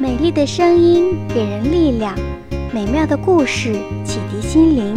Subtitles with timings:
[0.00, 2.16] 美丽的声音给人力量，
[2.72, 4.94] 美妙的故事启迪心灵。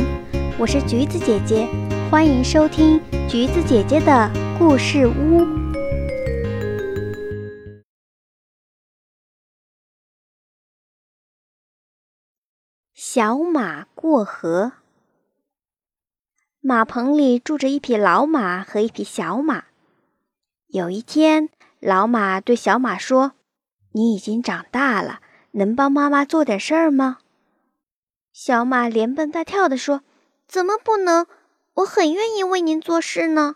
[0.57, 1.67] 我是橘子姐姐，
[2.09, 5.45] 欢迎收听橘子姐姐的故事屋。
[12.93, 14.71] 小马过河。
[16.61, 19.65] 马棚里住着一匹老马和一匹小马。
[20.67, 21.49] 有一天，
[21.81, 23.33] 老马对小马说
[23.93, 25.21] ：“你已经长大了，
[25.51, 27.19] 能帮妈妈做点事儿吗？”
[28.33, 30.01] 小马连蹦带跳地说
[30.47, 31.27] ：“怎么不能？
[31.75, 33.55] 我很愿意为您做事呢。”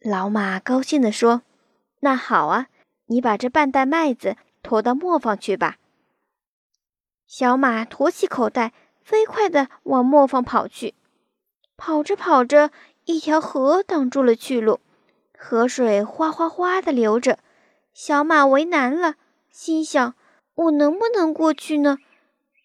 [0.00, 1.42] 老马高兴地说
[2.00, 2.68] ：“那好啊，
[3.06, 5.76] 你把这半袋麦子驮到磨坊去吧。”
[7.26, 8.72] 小马驮起口袋，
[9.02, 10.94] 飞快地往磨坊跑去。
[11.76, 12.70] 跑着跑着，
[13.04, 14.80] 一条河挡住了去路，
[15.36, 17.38] 河水哗哗哗地流着。
[18.00, 19.16] 小马为难了，
[19.50, 20.14] 心想：
[20.54, 21.98] 我能不能过去呢？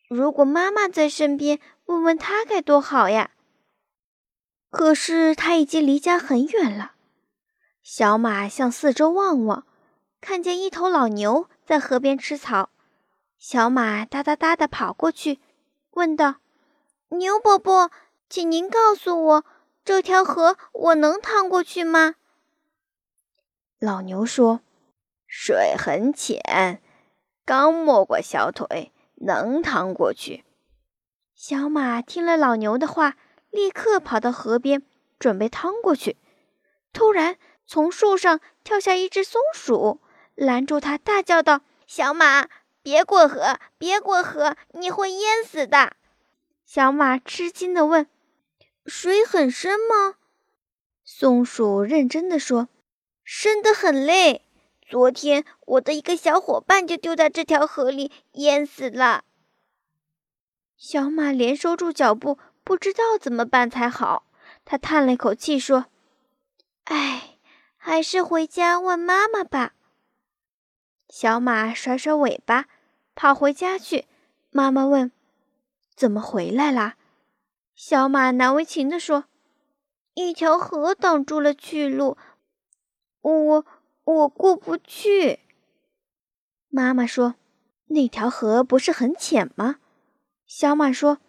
[0.07, 3.31] 如果妈妈在身边，问问她该多好呀！
[4.69, 6.93] 可是他已经离家很远了。
[7.81, 9.65] 小马向四周望望，
[10.21, 12.69] 看见一头老牛在河边吃草。
[13.39, 15.39] 小马哒哒哒地跑过去，
[15.93, 16.35] 问道
[17.09, 17.89] ：“牛伯伯。”
[18.29, 19.45] 请您告诉我，
[19.83, 22.13] 这条河我能趟过去吗？
[23.79, 24.61] 老牛说
[25.35, 26.79] ：“水很浅，
[27.43, 30.45] 刚没过小腿，能趟过去。”
[31.33, 33.17] 小马听了老牛的话，
[33.49, 34.83] 立刻跑到河边，
[35.17, 36.17] 准备趟过去。
[36.93, 39.99] 突然，从树上跳下一只松鼠，
[40.35, 42.47] 拦住他，大叫道：“小马，
[42.83, 45.95] 别过河，别过河，你会淹死的！”
[46.63, 48.05] 小马吃惊地问。
[48.85, 50.17] 水很深吗？
[51.03, 52.69] 松鼠认真的说
[53.25, 54.42] ：“深得很嘞。
[54.93, 59.23] 昨天我的一个小伙伴就丢在这条河里淹死了。”
[60.77, 64.27] 小马连收住脚步，不知道怎么办才好。
[64.63, 65.87] 他叹了一口气说
[66.85, 67.39] ：“唉，
[67.75, 69.73] 还是回家问妈妈吧。”
[71.09, 72.67] 小马甩甩尾巴，
[73.15, 74.05] 跑回家去。
[74.51, 75.11] 妈妈问
[75.97, 76.97] ：“怎么回来啦？”
[77.73, 79.25] 小马难为情地说
[80.13, 82.15] ：“一条河挡住了去路，
[83.21, 83.65] 我
[84.03, 85.39] 我过不去。”
[86.69, 87.35] 妈妈说
[87.87, 89.77] ：“那条河不是很浅吗？”
[90.45, 91.19] 小马说：“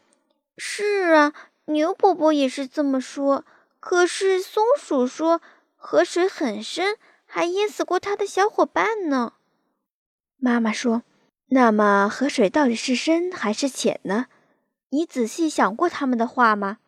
[0.56, 1.32] 是啊，
[1.66, 3.44] 牛伯伯也是这么说。
[3.80, 5.42] 可是松鼠说
[5.76, 6.96] 河水很深，
[7.26, 9.34] 还淹死过它的小伙伴呢。”
[10.36, 11.02] 妈妈说
[11.48, 14.26] ：“那么河水到底是深还是浅呢？”
[14.90, 16.78] 你仔细想过他们的话吗？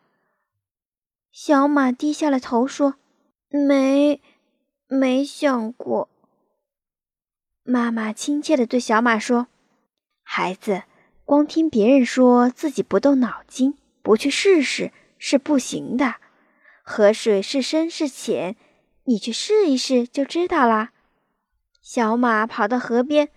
[1.29, 2.95] 小马低下了头说
[3.51, 4.21] ：“没，
[4.87, 6.09] 没想过。”
[7.63, 9.47] 妈妈亲切地对小马说
[10.23, 10.83] ：“孩子，
[11.25, 16.15] 光听别人说，自己不动脑筋，不去试试是不行的。
[16.81, 18.55] 河水是深是浅，
[19.03, 20.93] 你去试一试就知道啦。”
[21.83, 23.29] 小马跑到河边，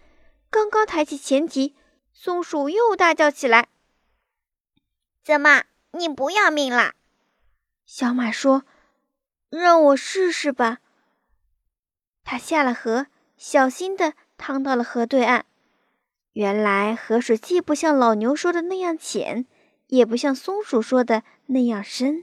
[0.49, 1.75] 刚刚抬起前蹄，
[2.13, 3.69] 松鼠又大叫起来。
[5.25, 6.95] 怎么，你不要命啦？
[7.87, 8.65] 小马说
[9.51, 10.79] ：“让我试试吧。”
[12.31, 15.47] 他下了河，小心地趟到了河对岸。
[16.35, 19.47] 原来河水既不像老牛说的那样浅，
[19.89, 22.23] 也不像松鼠说的那样深。